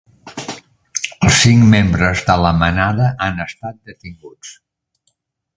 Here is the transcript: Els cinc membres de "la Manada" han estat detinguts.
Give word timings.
Els 1.27 1.37
cinc 1.41 1.67
membres 1.75 2.25
de 2.31 2.39
"la 2.45 2.55
Manada" 2.63 3.13
han 3.27 3.47
estat 3.47 3.79
detinguts. 3.91 4.59